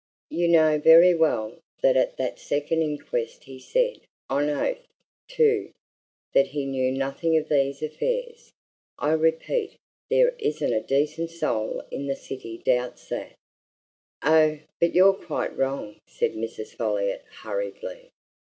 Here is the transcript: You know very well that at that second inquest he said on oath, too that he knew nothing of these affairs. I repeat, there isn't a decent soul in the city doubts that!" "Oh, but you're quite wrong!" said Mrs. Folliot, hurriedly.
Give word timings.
You 0.31 0.47
know 0.47 0.79
very 0.79 1.13
well 1.13 1.59
that 1.83 1.95
at 1.95 2.17
that 2.17 2.39
second 2.39 2.81
inquest 2.81 3.43
he 3.43 3.59
said 3.59 4.01
on 4.31 4.49
oath, 4.49 4.83
too 5.27 5.69
that 6.33 6.47
he 6.47 6.65
knew 6.65 6.91
nothing 6.91 7.37
of 7.37 7.49
these 7.49 7.83
affairs. 7.83 8.51
I 8.97 9.11
repeat, 9.11 9.77
there 10.09 10.29
isn't 10.39 10.73
a 10.73 10.81
decent 10.81 11.29
soul 11.29 11.83
in 11.91 12.07
the 12.07 12.15
city 12.15 12.57
doubts 12.65 13.09
that!" 13.09 13.35
"Oh, 14.23 14.61
but 14.79 14.95
you're 14.95 15.13
quite 15.13 15.55
wrong!" 15.55 15.97
said 16.07 16.33
Mrs. 16.33 16.73
Folliot, 16.75 17.21
hurriedly. 17.43 18.09